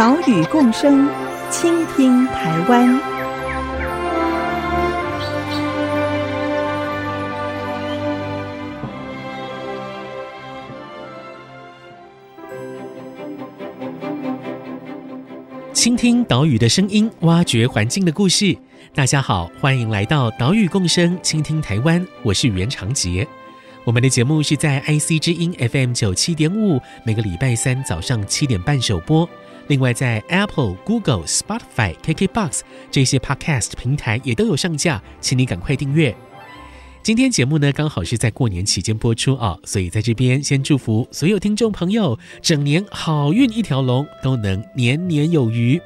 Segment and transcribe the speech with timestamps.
[0.00, 1.06] 岛屿共生，
[1.50, 2.98] 倾听台湾。
[15.74, 18.56] 倾听岛屿的声音，挖掘环境的故事。
[18.94, 22.02] 大家好，欢迎来到岛屿共生，倾听台湾。
[22.22, 23.28] 我是袁长杰。
[23.84, 29.28] 我们的节目是在 IC 之音 FM 九七点五，每个礼拜三早上七点半首播。
[29.70, 36.12] 另外，在 Apple、Google、Spotify、KKBox 这些 Podcast 平台也都有上架，请你赶快订阅。
[37.04, 45.80] 今天节目呢，刚好是在过年期间播出啊，所以在这边先祝福所有听众朋友，整年好运一条龙，都能年年有余。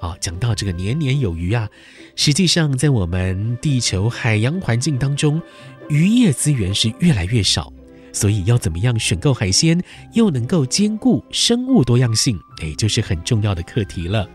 [0.00, 1.68] 啊，讲到这个年年有余啊，
[2.16, 5.40] 实际上在我们地球海洋环境当中，
[5.88, 7.72] 渔业资源是越来越少。
[8.18, 9.80] 所以要怎么样选购海鲜，
[10.12, 14.28] 又能够兼顾生物多样性，哎，就是很重要的课题了。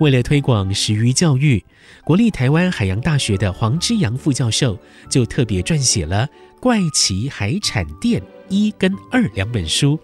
[0.00, 1.62] 为了推广食鱼教育，
[2.02, 4.78] 国立台湾海洋大学的黄之阳副教授
[5.10, 6.26] 就特别撰写了
[6.60, 10.00] 《怪奇海产店一》跟《二》两本书。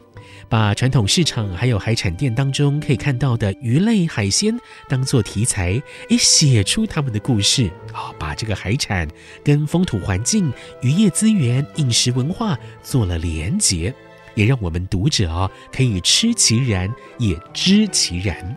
[0.50, 9.08] 把传统市场还有海产店当中可以看到的鱼类海鲜当做题材，也写出他们的故事啊，把这个海产
[9.44, 13.94] 跟风土环境、渔业资源、饮食文化做了连结，
[14.34, 18.56] 也让我们读者啊可以吃其然，也知其然。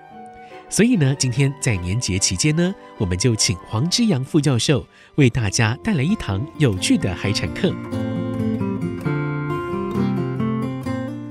[0.70, 7.72] 所以呢，今天在年节期间呢，我们就请黄之阳副教授为大家带来一堂有趣的海产课。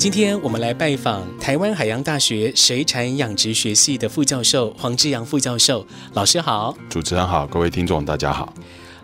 [0.03, 6.77] 今天我们来拜访台湾海洋大学水产养殖学系的副教授黄志阳副教授，老师好。
[6.91, 8.53] 主持人好，各位听众大家好。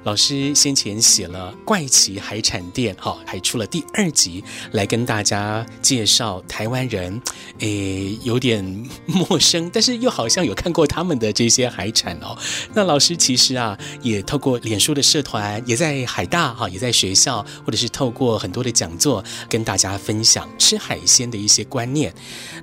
[0.09, 4.43] 老师先前写了《怪奇海产店》，哈，还出了第二集
[4.73, 7.21] 来跟大家介绍台湾人，
[7.59, 8.65] 诶，有点
[9.05, 12.35] 陌生，但是又好像有看过他们的这些海产哦。
[12.73, 22.15] 那老师其实啊，也透过脸书的社团，也在海大哈，也在学校，或者是透过很多的讲座，跟大家分享吃海鲜的一些观念。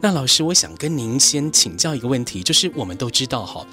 [0.01, 3.63] 那老师，我想跟您先请教一个问题，就是我们都知道哈。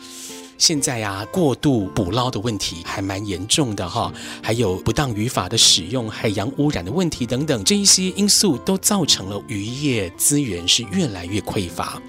[0.63, 12.01] 现在呀、啊，过度捕捞的问题还蛮严重的哈，还有不当渔法的使用、海洋污染的问题等等，这一些因素都造成了渔业资源是越来越匮乏。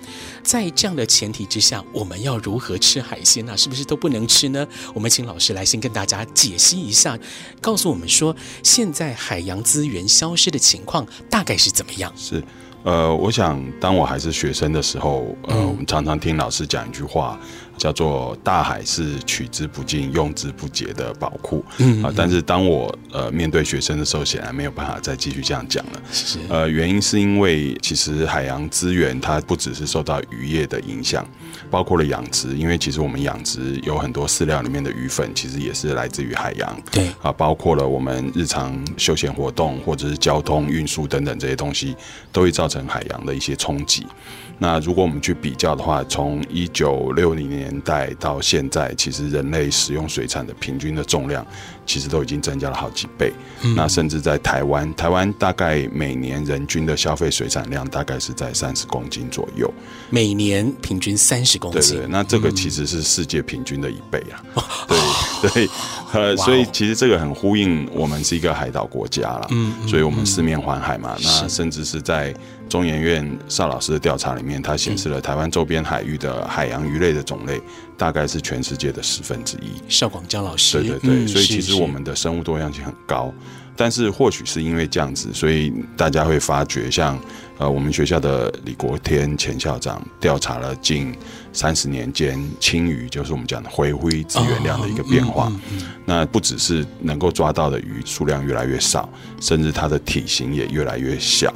[0.43, 3.57] 在这样的前提之下，我们要如何吃海鲜呢？
[3.57, 4.67] 是不是都不能吃呢？
[4.93, 7.17] 我们请老师来先跟大家解析一下，
[7.59, 12.13] 告诉我们说，现在海洋资源消失的情况大概是怎么样？
[12.15, 12.43] 是，
[12.83, 17.39] 呃，我想当我还是学生的时候，呃，我们常常听老师讲一句话。
[17.77, 21.63] 叫做大海是取之不尽、用之不竭的宝库。
[21.77, 26.01] 嗯啊，但是当我呃面对学生的时候，显然没有办法再继续这样讲了。
[26.49, 31.27] 呃，原因是因为其实海洋资源它不只是受到渔业的影响，
[31.69, 36.81] 包括了养殖，因为其实我们养殖有很多饲料里面的鱼粉，其实也是来自于海洋。
[36.91, 41.95] 对啊，包括了我们日常休闲活动或者是交通运输等等这些东西，
[42.31, 44.05] 都会造成海洋的一些冲击。
[44.59, 51.45] 那如果我们去比较的话，从一九六零年代到现在，其实人类使用水产的平均的重量，
[51.85, 53.31] 其实都已经增加了好几倍。
[53.61, 59.71] 嗯、那甚至在台湾，台湾大概每年人均的消费水产量大概是在三十公斤左右。
[60.09, 61.81] 每年平均三十公斤。
[61.81, 64.43] 对对，那这个其实是世界平均的一倍啊。
[64.89, 64.97] 嗯、
[65.41, 65.69] 对对，
[66.13, 69.47] 呃，所以其实这个很呼应我们是一个海岛国家了。
[69.51, 72.33] 嗯，所以我们四面环海嘛，嗯、那甚至是在。
[72.73, 77.61] 中研院邵老师的调查里面，它显示了台湾周边海域的海洋鱼类的种类，
[77.95, 79.79] 大概是全世界的十分之一。
[79.87, 83.31] 邵广江老师，对对对，嗯、所以其实我们的生物多样性很高，
[83.75, 87.15] 但是或许是因为这样子，所以大家会发觉，像
[87.59, 91.13] 呃我们学校的李国天前校长调查了近
[91.51, 95.45] 三十年间青鱼，就是我们讲的回归资源量的一个变化。
[95.45, 99.07] 哦嗯嗯嗯、那不只是能够抓到的鱼数量越来越少，
[99.39, 101.53] 甚至它的体型也越来越小。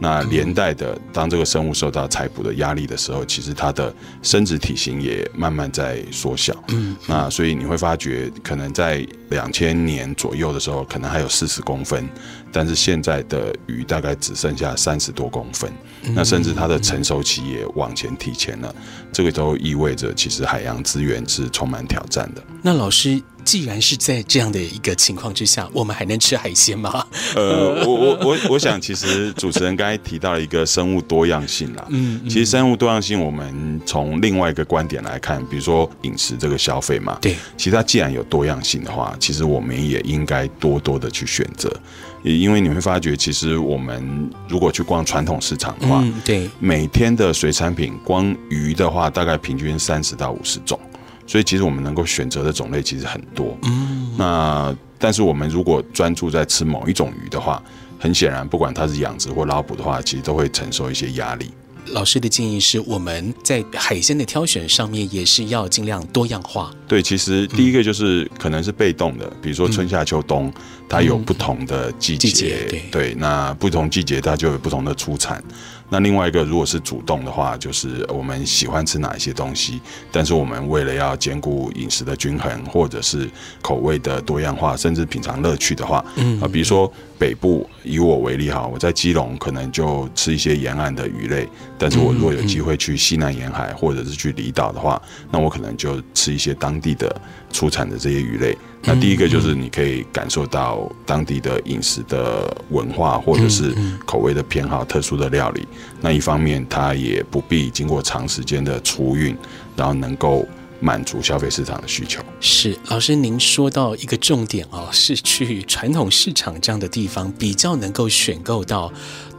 [0.00, 3.92] 那连带的，当这个生物受到采捕的压力的时候，其实它的
[4.22, 6.54] 生殖体型也慢慢在缩小。
[6.68, 12.08] 嗯，那所以你会发觉，可能在两千年左右的时候，可能还有四十公分，
[12.52, 15.70] 但是现在的鱼大概只剩下三十多公分，
[16.02, 18.74] 嗯、那甚至它的成熟期也往前提前了。
[19.12, 22.42] 这个都意味着，其实海洋资源是充满挑战的。
[22.62, 23.22] 那老师。
[23.44, 27.02] 既然是在这样的一个情况之下，我们还能吃海鲜吗？
[27.34, 31.86] 呃，我我我我想，其实主持人刚才提到了一个生物多样性啦。
[31.88, 41.74] 嗯，其实生物多样性，我们从另外一个观点来看，比如说饮食这个消费嘛，对，其实它既然有多样性的话，其实我们也应该多多的去选择，
[42.22, 50.78] 也因为你会发觉，其实我们如果去逛传统市场的话，嗯，对，每天的水产品，光鱼的话，大概平均三十到五十种。
[51.26, 57.62] 所以其实我们能够选择的种类其实很多，嗯，那但是我们如果专注在吃某一种鱼的话，
[57.98, 61.50] 很显然不管它是养殖或捞捕的话，其实都会承受一些压力。
[61.92, 66.72] 老师的建议是我们在海鲜的挑选上面也是要尽量多样化。
[66.86, 70.52] 对，其实第一个就是可能是被动的，比如说春夏秋冬，
[70.88, 75.42] 它有不同的季节，对，那不同季节它就有不同的出产。
[75.90, 79.80] 那另外一个，如果是主动的话，就是我们喜欢吃哪一些东西，
[80.12, 83.28] 但是我们为了要兼顾饮食的均衡，或者是
[83.62, 91.48] 口味的多样化，甚至品尝乐趣的话，嗯啊，比如说北部以我为例哈，我在基隆可能就吃一些沿岸的鱼类，
[91.78, 95.00] 但是我如果有机会去西南沿海或者是去离岛的话，
[95.30, 97.14] 那我可能就吃一些当地的
[97.50, 98.56] 出产的这些鱼类。
[98.88, 103.74] 那第一个就是你可以感受到当地的饮食的文化，或者是
[104.06, 105.68] 口味的偏好，特殊的料理。
[106.00, 109.36] 那一方面，它也不必经过长时间的储运，
[109.76, 110.48] 然后能够
[110.80, 112.22] 满足消费市场的需求。
[112.40, 118.90] 是老师，您说到一个重点哦，是去传统市场这样的地方，比较能够选购到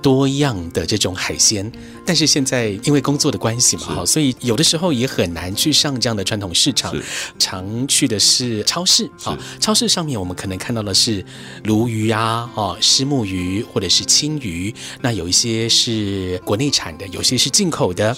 [0.02, 1.72] 多样的这种海鲜。
[2.06, 6.96] 但是现在因为工作的关系嘛，哈，所以有的时候也很难去上这样的传统市场，
[7.38, 9.38] 常去的是超市啊。
[9.60, 11.24] 超市上面我们可能看到的是
[11.64, 14.74] 鲈鱼啊，哦，虱目鱼或者是青鱼。
[15.02, 18.16] 那有一些是国内产的，有些是进口的，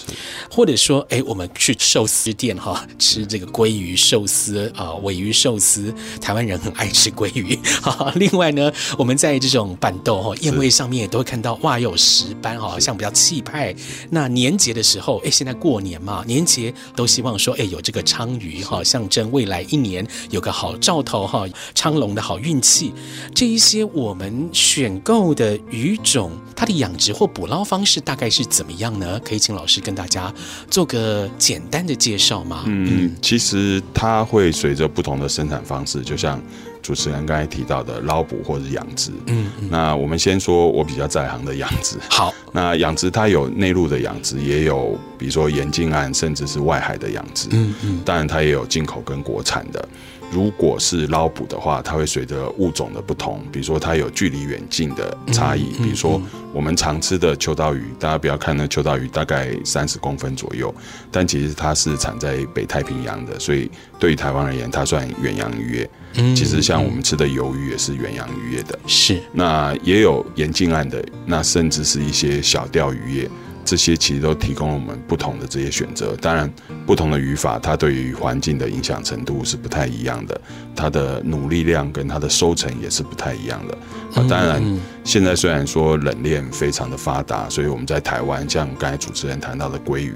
[0.50, 7.60] 或者说，哎，我们去寿司店哈，吃这个鲑鱼寿司啊，尾鱼寿司，台湾人很爱吃鲑鱼。
[7.82, 13.74] 哈，另外呢，我们在这种板豆哈宴会上面也都会看到，哇，有石斑哈，像比较气派。
[14.10, 22.94] 那年节的时候，哎，现在过年嘛，年节都希望说，哎，有这个鲳鱼哈，象征未来一年有个好兆头哈，昌隆的好运气。
[23.34, 29.20] 这一些我们选购的鱼种，它的养殖或捕捞方式大概是怎么样呢？
[29.24, 30.34] 可以请老师跟大家
[30.70, 32.64] 做个简单的介绍吗？
[32.68, 36.42] 嗯，其实它会随着不同的生产方式，就像。
[36.82, 41.98] 主持人刚才提到的捞捕或者养殖，嗯，嗯，那我们先说我比较在行的养殖。
[42.10, 49.88] 好， 那养殖它有内陆的养殖，也有比如说沿近岸甚至是外海的养殖，嗯嗯，当然它也有进口跟国产的。
[50.32, 55.74] 如果是捞捕的话，它会随着物种的不同，比如说它有距离远近的差异。
[55.84, 56.22] 比如说
[56.54, 60.74] 我们常吃的秋刀鱼，大家不要看那秋刀鱼大概三十公分左右，
[61.12, 63.70] 但其实它是产在北太平洋的，所以
[64.00, 65.90] 对于台湾而言，它算远洋渔业。
[66.34, 68.80] 其实像我们吃的鱿鱼也是远洋渔业的。
[68.88, 69.22] 是。
[69.34, 73.30] 那也有沿近岸的，那甚至是一些小钓鱼业。
[73.64, 76.16] 这些其实都提供了我们不同的这些选择。
[76.22, 76.52] 当然，
[76.86, 80.40] 不同的语法，它对于环境的影响程度是不太一样的。
[80.76, 83.78] 它的努力量跟它的收成也是不太一样的。
[84.16, 84.62] 啊，当然，
[85.04, 90.16] 现在虽然说冷链非常的发达，所以我们在台湾，像刚才主持人谈到的鲑鱼，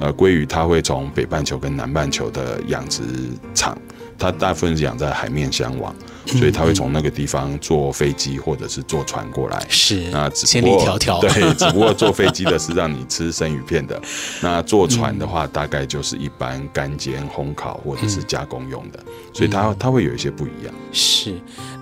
[0.00, 3.02] 呃，鲑鱼它会从北半球跟南半球的养殖
[3.54, 3.76] 场。
[4.20, 5.94] 它大部分是养在海面相往，
[6.26, 9.66] 所以它会从那个地方坐飞机或者是坐船过来。
[9.70, 11.18] 是，那只千里迢迢。
[11.22, 14.00] 对，只不过坐飞机的是让你吃生鱼片的，
[14.42, 19.00] 那坐船的话大概就是一般干煎、烘烤或者是加工用的，
[19.32, 20.74] 所以它它会有一些不一样。
[20.92, 21.34] 是。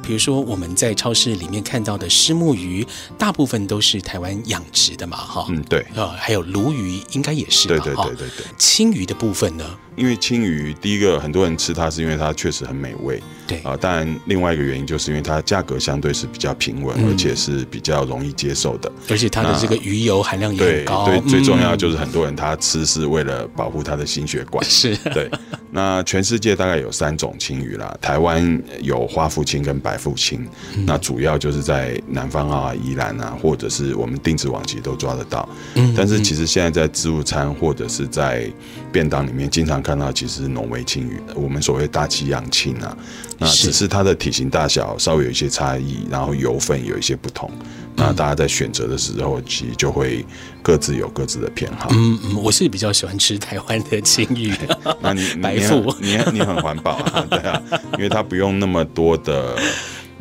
[0.09, 2.83] 比如说，我们在超市里面看到的虱目鱼，
[3.19, 5.47] 大部分都是台湾养殖的嘛，哈。
[5.51, 5.81] 嗯，对。
[5.95, 7.69] 啊，还有鲈鱼，应该也是。
[7.69, 8.47] 对对对对对。
[8.57, 9.79] 青鱼的部分呢？
[9.97, 13.23] 因为青鱼，第一个很多人吃它是因为它确实很美味。
[13.49, 18.93] 对啊，当然另外一个原因就是因为它价格相对是比较平稳，而且是比较容易接受的。
[19.09, 21.07] 而且它的这个鱼油含量也高。
[21.07, 24.65] 对对，最重要就是很多人他吃是为了保护他的心血管。
[24.65, 24.95] 是。
[25.15, 25.31] 对。
[25.71, 35.47] 那全世界大概有三种青鱼啦，台湾有花腹青跟白腹青，嗯、那主要就是在南方啊、宜兰啊，或者是我们定置网其实都抓得到。
[35.75, 38.51] 嗯，但是其实现在在自助餐或者是在
[38.91, 42.97] 便当里面，经常看到其实是浓味青鱼，我们所谓大气样青啊，
[43.39, 47.51] 那只是它的体型大小稍微有一些差异，然后油分有一些不同。
[47.95, 50.25] 那大家在选择的时候，其实就会
[50.63, 51.89] 各自有各自的偏好。
[51.93, 54.53] 嗯嗯，我是比较喜欢吃台湾的青鱼。
[55.01, 57.61] 那你 白腹，你你，你很环保啊， 对啊，
[57.95, 59.57] 因为它不用那么多的。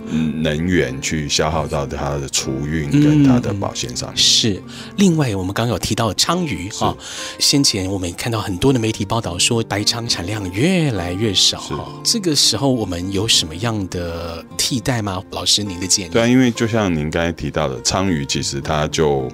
[0.10, 4.64] 能源去消耗到它的储运跟它的保鲜上面、嗯、是。
[4.98, 6.96] 另外，我们刚刚有提到鲳鱼哈，
[7.40, 12.02] 先前我们也看到很多的媒体报道说白鲳产量越来越少哈。
[12.04, 15.22] 这个时候我们有什么样的替代吗？
[15.32, 16.10] 老师，您的建议？
[16.10, 19.30] 对啊，因为就像您刚才提到的，鲳鱼其实它就。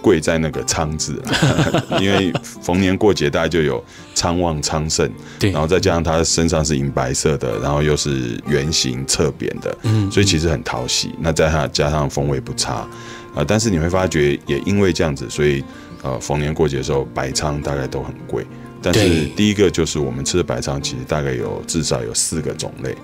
[0.00, 1.20] 贵在那个昌字，
[2.00, 3.82] 因为逢年过节大家就有
[4.14, 11.14] 昌旺昌盛，对，然后再加上它身上是银白色的，然后又是圆形侧扁的，嗯，所以其实很讨喜。
[11.20, 12.86] 那再加加上风味不差，
[13.34, 15.64] 呃，但是你会发觉也因为这样子，所以
[16.02, 18.46] 呃逢年过节的时候白仓大概都很贵。
[18.82, 22.94] 但是第一个就是我们吃的白仓其实大概有至少有四个种类。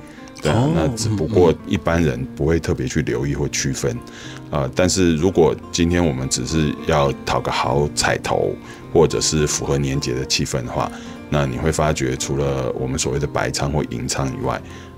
[0.40, 8.54] 对啊，那只不过一般人不会特别去留意或区分，啊、呃，但是如果今天我们只是要讨个好彩头，
[8.92, 10.88] 或者是符合年节的气氛的话，
[11.28, 14.54] 那你会发觉除了我们所谓的白仓或银仓以外，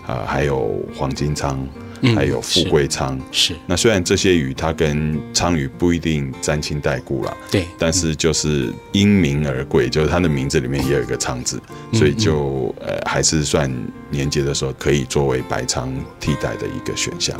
[0.06, 1.66] 啊、呃，还有黄金仓。
[2.14, 11.58] 还有富贵仓、嗯、是，那虽然这些鱼它跟仓鱼不一定沾亲带故啦，对，但是就是因名而贵，就是它的名字里面也有一个仓字，
[11.94, 13.73] 所以就呃还是算
[14.11, 17.34] 年节的时候可以作为白仓替代的一个选项。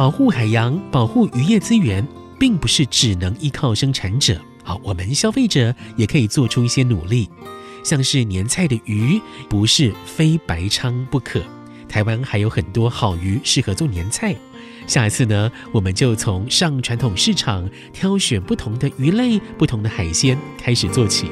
[0.00, 2.02] 保护海洋、保护渔业资源，
[2.38, 7.28] 并不是只能依靠生产者，好，我们消费者也可以做出一些努力，
[7.84, 11.42] 像是年菜的鱼，不是非白鲳不可。
[11.86, 14.34] 台湾还有很多好鱼适合做年菜。
[14.86, 21.30] 下一次呢，我们就从上传统市场挑选不同的鱼类、不同的海鲜开始做起。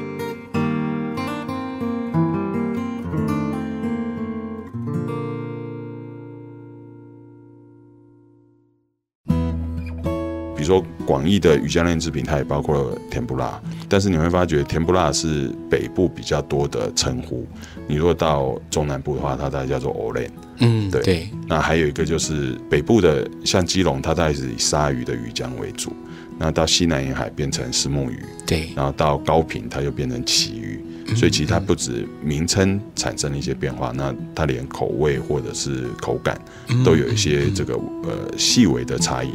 [10.69, 13.59] 说广义的鱼酱腌制品，它也包括了甜不辣。
[13.87, 17.45] 但是你会发觉，甜不辣是北部比较多的称呼。
[17.87, 20.29] 你如果到中南部的话，它大概叫做欧蕾。
[20.59, 21.01] 嗯，对。
[21.01, 25.91] 对，那还有一个就是北部的，像基隆，它大概是以鲨鱼的鱼浆为主。
[26.37, 28.19] 那到西南沿海变成石目鱼。
[28.45, 28.69] 对。
[28.75, 30.79] 然后到高屏，它又变成旗鱼。
[31.15, 36.39] 所以其实它不止名称产生了一些变化，那它连口味或者是口感
[36.85, 37.73] 都有一些这个
[38.03, 39.33] 呃细微的差异。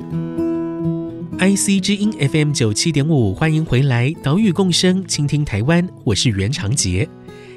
[1.44, 7.06] IC 之音 FM 九七点五，欢迎回来，岛屿共生，倾听台湾，我是袁长杰。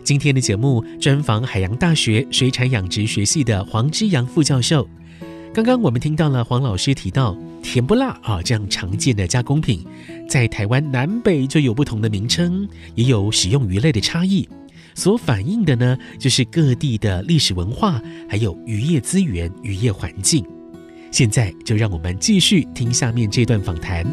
[0.03, 4.86] 今天的节目专访海洋大学水产养殖学系的黄之阳副教授。
[5.53, 9.86] 刚刚我们听到了黄老师提到甜不辣啊，这样常见的加工品，
[10.27, 14.50] 在台湾南北就有不同的名称，也有使用鱼类的差异。
[14.96, 20.46] 所反映的呢，就是各地的历史文化，还有渔业资源、渔业环境。
[21.11, 24.05] 现在就让我们继续听下面这段访谈。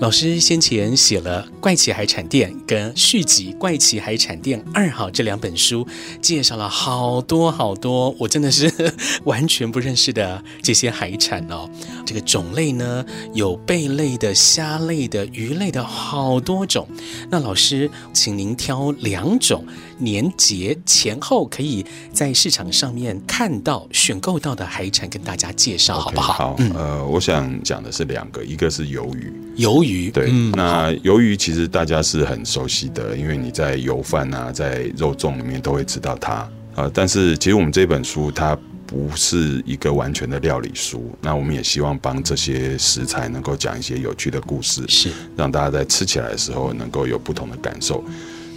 [0.00, 5.84] 老师先前写了《怪奇海产店》跟续集《怪奇海产店二号》这两本书，
[6.22, 8.72] 介绍了好多好多我真的是
[9.26, 11.68] 完全不认识的这些海产哦。
[12.06, 16.86] 这个种类呢，有贝类的、虾类的、鱼类的好多种。
[17.28, 19.66] 那老师，请您挑两种
[19.98, 29.88] 年节前后可以在市场上面看到、选购到的海产，跟大家介绍好不好？Okay, 好，嗯、呃，我想讲的是两个，一个是鱿鱼，鱿鱼。
[29.88, 36.90] 鱼对，嗯、那鱿鱼其实大家是很熟悉的，因为你在油饭啊，在肉粽里面都会吃到它啊、呃。
[36.90, 48.04] 但是其实我们这本书它不是一个完全的料理书，那我们也希望帮这些食材能够讲一些有趣的故事，是让大家在吃起来的时候能够有不同的感受。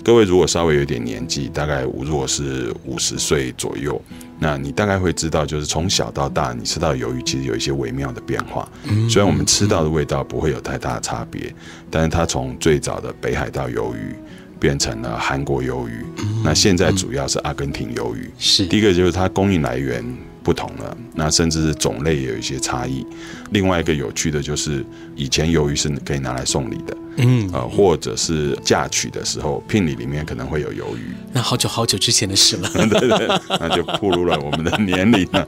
[0.03, 4.01] 各位如果稍微有点年纪，大概如果是五十岁左右，
[4.39, 8.67] 那你大概会知道，就是从小到大，你吃到鱿鱼其实有一些微妙的变化。
[9.07, 11.53] 虽然我们吃到的味道不会有太大的差别，
[11.89, 14.15] 但是它从最早的北海道鱿鱼
[14.59, 16.03] 变成了韩国鱿鱼，
[16.43, 18.29] 那现在主要是阿根廷鱿鱼。
[18.39, 20.03] 是第一个就是它供应来源
[20.41, 23.05] 不同了，那甚至是种类也有一些差异。
[23.51, 24.83] 另外一个有趣的就是，
[25.15, 26.97] 以前鱿鱼是可以拿来送礼的。
[27.17, 31.13] 嗯，呃，或者是嫁娶的时候，聘礼里面可能会有鱿鱼。
[31.33, 33.27] 那好久好久之前的事了， 对对对，
[33.59, 35.45] 那就暴露了我们的年龄了。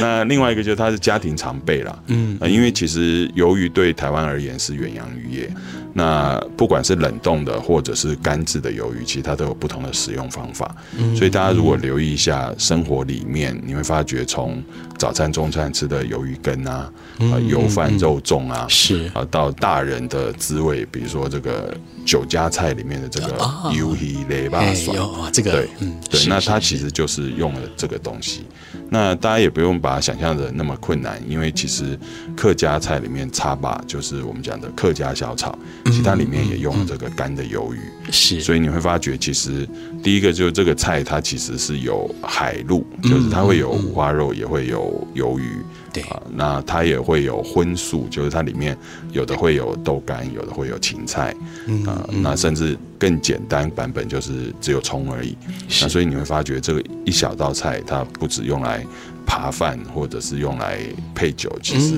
[0.00, 5.50] 那另外一个就是它是家庭常备啦，嗯，呃，因为其实鱿鱼对台湾而言是远洋渔业。
[5.92, 10.72] 那不管是冷冻的或者是干制的鱿鱼，其实它都有不同的使用方法。
[10.96, 14.62] 嗯，所以大家如果留意一下生活里面，你会发觉从
[15.00, 19.10] 早餐、中餐吃的鱿鱼羹啊，啊油饭肉粽啊，是。
[19.14, 21.74] 啊，到大人的滋味，比如说这个
[22.10, 23.38] 酒家菜里面的这个
[23.70, 24.96] 鱿鱼雷巴蒜，
[25.32, 28.44] 这个对，嗯，对，那它其实就是用了这个东西。
[28.88, 31.96] 那大家也不用把它想象的那么困难，因为其实
[32.36, 35.56] 客家菜里面插把就是我们讲的客家小炒，
[35.92, 37.78] 其他里面也用了这个干的鱿鱼，
[38.10, 39.64] 是，所以你会发觉其实
[40.02, 45.58] 第一个就是这个菜它其实是有海陆，就是它会有五花肉，也会有鱿鱼。
[45.92, 46.02] 对。
[46.04, 48.76] 啊，那它也会有荤素，就是它里面
[49.12, 51.34] 有的会有豆干，有的会有芹菜，
[51.66, 55.36] 嗯、呃、那甚至更简单版本就是只有葱而已。
[55.80, 58.86] 那所以你会发觉这个一小道菜，它不止用来。
[59.26, 60.80] 扒饭或者是用来
[61.14, 61.94] 配酒，其实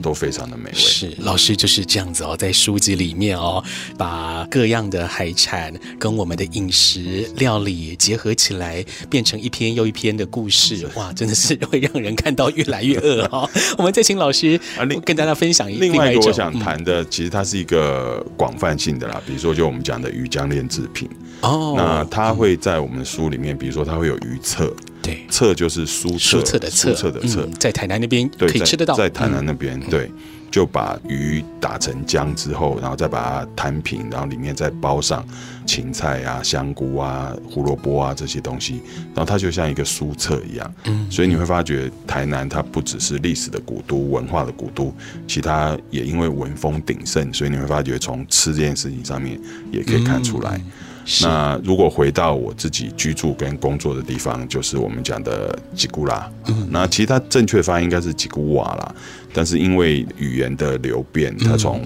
[0.00, 0.72] 都非常的美味。
[0.76, 3.64] 是老师就是这样子哦，在书籍里面哦，
[3.98, 10.86] 把各样的海产跟我们的饮食料理结合起来，变成一篇又一篇的故事。
[10.94, 13.50] 哇，真的是会让人看到越来越饿哦。
[13.78, 21.08] 我们再请老师啊，跟大家分享一另外一个我想谈的，其实它是一个广泛性的啦，比如说就我们讲的鱼浆炼制品
[21.42, 24.74] 哦，那它会在我们书里面，比如说它会有鱼册。
[25.02, 28.92] 对，册就是书册，的册，册的册，在台南那边可以吃得到。
[28.94, 30.10] 在台南那边，对，
[30.50, 35.24] 就把鱼打成浆之后，然后再把它摊平，然后里面再包上
[35.66, 38.80] 芹菜啊、香菇啊、胡萝卜啊这些东西，
[39.14, 40.74] 然后它就像一个书册一样。
[40.84, 44.94] 嗯，所以你会发觉台南它不只是历史的古都、文化的古都，
[45.26, 49.38] 其他也因为文风鼎盛，所以你会发觉从吃这件事情上面
[49.70, 50.56] 也可以看出来。
[50.56, 50.72] 嗯
[51.22, 56.30] 那如果回到我自己居住跟工作的地方，就是我们讲的吉古拉。
[56.46, 58.94] 嗯，那其实它正确发音应该是吉古瓦啦，
[59.32, 61.80] 但是因为语言的流变，它从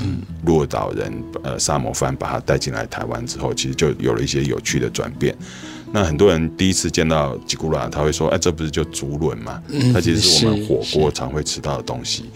[0.44, 1.12] 鹿岛人
[1.42, 5.36] 呃萨摩藩把它带进来台湾之后，其实就有了一些有趣的转变。
[5.92, 9.60] 那很多人第一次见到吉古拉，他会说：“哎，这不是就竹轮吗？
[9.92, 12.26] 它其实是我们火锅常会吃到的东西。”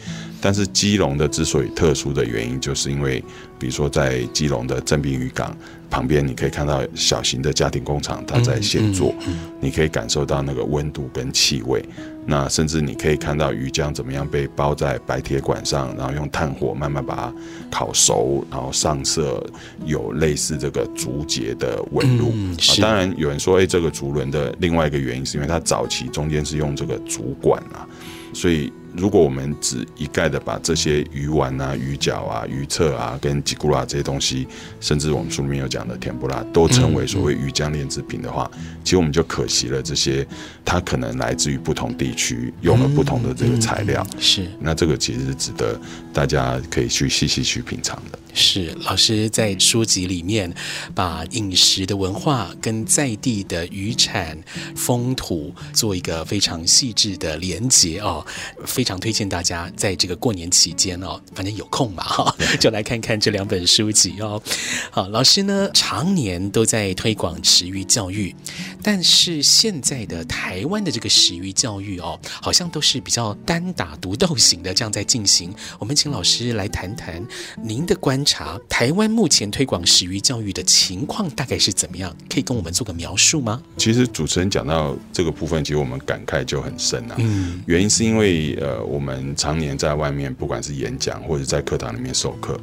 [0.45, 3.19] 但是基隆的之所以特殊的原因，就是因为，
[3.59, 5.57] 比如说在基隆的正滨渔港
[5.89, 9.15] 旁边，你可以看到小型的家庭工厂，它在现做，
[9.59, 11.83] 你可以感受到那个温度跟气味。
[12.27, 17.35] 那甚至你可以看到鱼浆怎么样被包在白铁管上，然后用炭火慢慢把它
[17.71, 19.43] 烤熟，然后上色，
[19.87, 22.29] 有类似这个竹节的纹路。
[22.29, 27.89] 啊，当然有人说，哎，这个竹轮的另外一个原因是因为它早期中间是用这个竹管啊，
[28.35, 28.71] 所以。
[28.97, 34.47] 如果我们只一概的把这些鱼丸啊、鱼饺啊、鱼册啊、跟吉古拉这些东西，
[34.81, 38.51] 甚至我们书里面有讲的甜不辣，都称为所谓鱼浆炼制品的话，
[38.85, 40.27] 其实我们就可惜了这些，
[40.65, 44.07] 它可能来自于不同地区，用了不同的这个材料。
[44.19, 45.79] 是，那这个其实是值得
[46.13, 48.19] 大家可以去细细去品尝的。
[48.35, 50.53] 是老师在书籍里面
[50.95, 54.37] 把饮食的文化跟在地的渔产
[54.77, 58.27] 风土做一个非常细致的连结哦，
[58.67, 64.43] 非常推荐大家在这个过年期间哦，反正有空嘛哈，就来看看这两本书籍哦。
[64.91, 68.35] 好，老师呢常年都在推广食育教育，
[68.83, 75.55] 但是现在的台湾的这个食育教育哦，好像都是比较单打独斗型的这样在进行。
[75.79, 77.25] 我们请老师来谈谈
[77.63, 82.15] 您的观察台湾目前推广始于教育的情况大概是怎么样？
[82.29, 83.63] 可以跟我们做个描述吗？
[83.77, 87.15] 其实主持人讲到这个部分，其实我们感慨就很深啊。
[87.19, 92.59] 嗯，原因是因为呃，我们常年在外面，不管是演讲或者在课堂里面授课，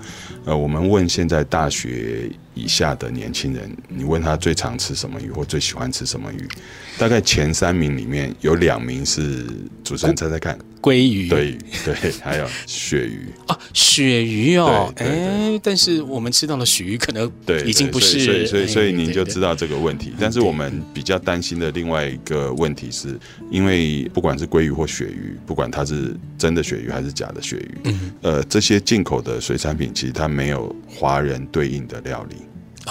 [0.45, 6.47] 呃，我们问现在大学以下的年轻人，你问他最常吃什么鱼或最喜欢吃什么鱼，
[6.97, 9.45] 大概前三名里面有两名是
[9.83, 10.57] 主持人猜猜看。
[10.81, 20.11] 鲑鱼，对对，还有鳕鱼 啊，鳕鱼哦，哎，但是我们吃到的鳕鱼可能对已经不是，所以所以所以您就知道这个问题。
[20.19, 23.15] 但是我们比较担心的另外一个问题是，
[23.51, 32.37] 因为不管是鲑鱼或鳕鱼，不管它是真的鳕鱼还是假的鳕鱼，嗯，呃，这些进口的水产品其实它没有华人对应的料理。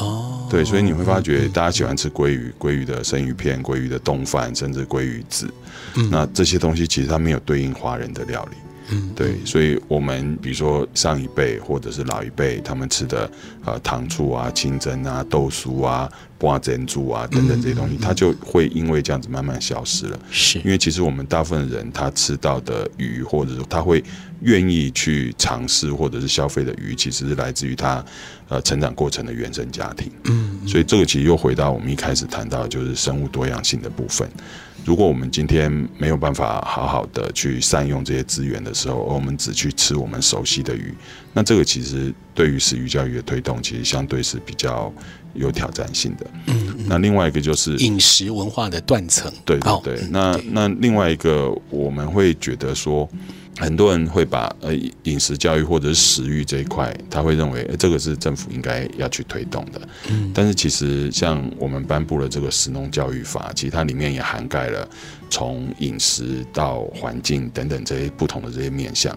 [0.00, 5.52] 哦，对，所以你会发觉大家喜欢吃鲑鱼，鲑鱼的生鱼片、鲑鱼的冻饭，甚至鲑鱼子。
[5.94, 8.56] 嗯，那这些东西其实它没有对应华人的料理。
[8.90, 13.30] 嗯，对，所以我们比如说上一辈或者是老一辈，他们吃的
[13.64, 20.18] 呃糖醋啊、清蒸啊、豆酥啊、花珍珠啊等等这些东西，它就会因为这样子慢慢消失了。
[20.30, 24.02] 是因为其实我们大部分人他吃到的鱼，或者说他会
[24.40, 28.04] 愿意去尝试或者是消费的鱼，其实是来自于他
[28.48, 30.10] 呃成长过程的原生家庭。
[30.24, 34.28] 嗯，所以这个其实又回到我们一开始谈到，就是生物多样性的部分。
[34.84, 40.94] 如果我们今天没有办法好好的去善用这些资源的时候，而我们只去吃我们熟悉的鱼，
[41.32, 44.92] 那这个其实对于食鱼教育的推动，其实相对是比较
[45.34, 46.26] 有挑战性的。
[46.46, 49.32] 嗯，那另外一个就是饮食文化的断层。
[49.44, 53.08] 对对对，哦、那对那另外一个我们会觉得说。
[53.58, 59.80] 很多人会把呃饮食教育或者是食欲这一块，他会认为这个是政府应该要去推动的。
[60.08, 64.88] 嗯，但是其实像我们颁布了这个食农教育法，其实它里面也涵盖了
[65.28, 69.12] 从饮食到环境等等这些不同的这些面向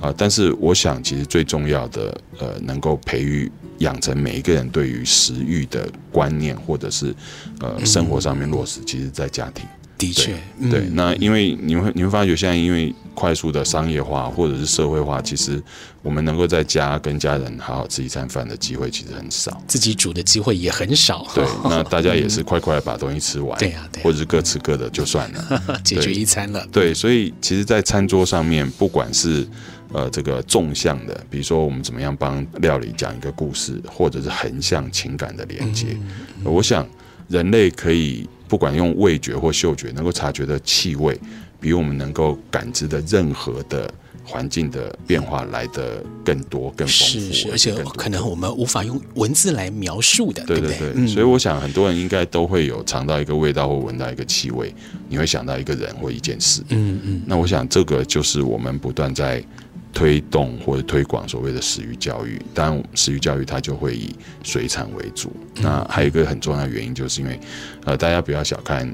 [0.00, 0.14] 啊。
[0.16, 7.14] 但是我想，其实最重要的呃，能够培育养成每一个人对于食欲的观念，或者是
[7.60, 9.66] 呃生活上面落实，其实在家庭。
[10.02, 15.62] 的确，对，对，那因为你会你会发觉，现在因为快速的商业化或者是社会化，其实
[16.02, 21.24] 我们能够在家跟家人好好吃一餐饭的机会其实很少，自己煮的机会也很少。
[21.32, 26.66] 对， 那大家也是快快把东西吃完，对呀，对，或者是各吃各的就算了， 解决一餐了。
[26.72, 29.46] 对，所以其实，在餐桌上面，不管是
[29.92, 35.96] 呃这个纵向的，比如说我们怎么样帮料理讲一个故事，或者是横向情感的连接，
[36.42, 36.84] 我想
[37.28, 38.28] 人类可以。
[38.52, 41.18] 不管用味觉或嗅觉能够察觉的气味，
[41.58, 43.90] 比我们能够感知的任何的
[44.22, 46.92] 环境的变化来的更多、更丰富。
[46.92, 50.78] 是是，而且可能我们无法用文字来描述的，对对对。
[50.80, 54.74] 对对，所以我想很多人应该都会有尝到一个味道或闻到一个气味，
[55.08, 56.60] 你会想到一个人或一件事。
[56.68, 57.22] 嗯嗯。
[57.24, 59.42] 那我想这个就是我们不断在。
[59.92, 65.30] 推动或者推广所谓的食育教育，当然食育教育它就会以水产为主。
[65.60, 67.38] 那还有一个很重要的原因，就是因为
[67.84, 68.92] 呃，大家不要小看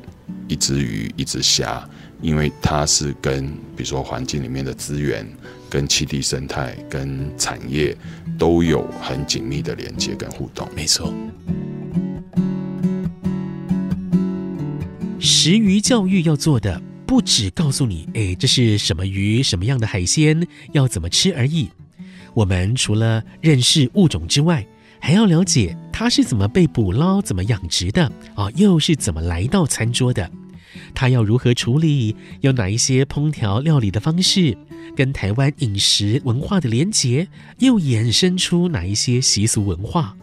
[0.49, 1.89] 一只鱼、一只虾，
[2.21, 5.27] 因为它是跟比如说环境里面的资源、
[5.71, 7.97] 跟栖地生态、跟产业
[8.37, 10.69] 都有很紧密的连接跟互动。
[10.75, 11.15] 没错，
[15.21, 16.83] 食鱼教育要做的。
[17.09, 21.71] 不只告诉你，哎，这是什么鱼、什么样的海鲜，要怎么吃而已。
[22.35, 24.67] 我们除了认识物种之外，
[25.01, 30.31] 还要了解它是怎么被捕捞、怎么养殖的啊，又是怎么来到餐桌的。
[30.95, 32.15] 它要如何处理？
[32.43, 34.55] 有哪一些烹调料理的方式？
[34.95, 37.27] 跟台湾饮食文化的连结，
[37.61, 40.15] 又衍生出哪一些习俗文化？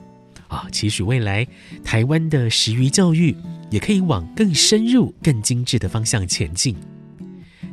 [0.49, 1.47] 啊，期许未来
[1.83, 3.35] 台湾的食育教育
[3.69, 6.75] 也可以往更深入、更精致的方向前进。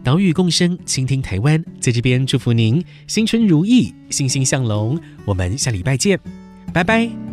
[0.05, 4.99] 岛屿共生，倾听台湾，在这边祝福您新春如意、欣欣向荣。
[5.25, 6.19] 我们下礼拜见，
[6.73, 7.32] 拜拜。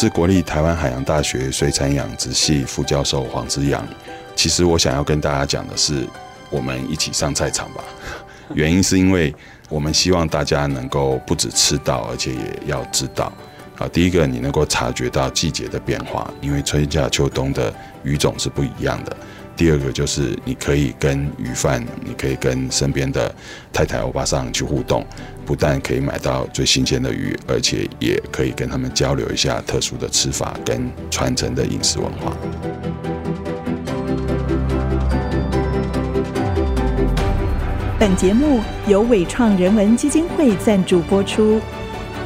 [0.00, 3.86] 是国立台湾海洋大学水产养殖系副教授黄之阳。
[4.34, 6.06] 其实我想要跟大家讲的是，
[6.48, 7.84] 我们一起上菜场吧。
[8.54, 9.34] 原因是因为
[9.68, 13.30] 我们希望大家能够不止吃到，而且也要知道。
[13.76, 17.70] 啊，第一个你能够察觉到季节的变化，因为春夏秋冬的
[18.02, 19.14] 鱼种是不一样的。
[19.60, 23.30] 第二个就是你可以跟鱼贩，你可以跟身边的
[23.70, 25.04] 太太欧巴桑去互动，
[25.44, 32.34] 不但可以买到最新鲜的鱼，而且也可以跟他们交流一下特殊的吃法跟传承的饮食文化。
[37.98, 41.60] 本节目由伟创人文基金会赞助播出。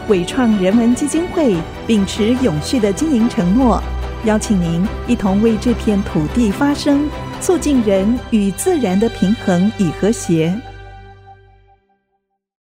[0.07, 3.83] 伟创人文基金会秉持永续的经营承诺，
[4.25, 7.09] 邀请您一同为这片土地发声。
[7.45, 10.59] 促进人与自然的平衡与和谐。